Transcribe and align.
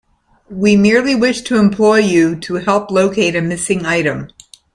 We 0.49 0.77
merely 0.77 1.13
wish 1.13 1.41
to 1.41 1.59
employ 1.59 1.99
you 1.99 2.35
to 2.39 2.55
help 2.55 2.89
locate 2.89 3.35
a 3.35 3.41
missing 3.43 3.85
item. 3.85 4.29